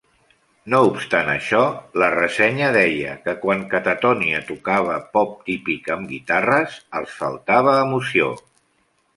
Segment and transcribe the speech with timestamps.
[0.73, 1.59] No obstant això,
[2.03, 8.33] la ressenya deia que, quan Catatonia tocava "pop típic amb guitarres", els faltava emoció.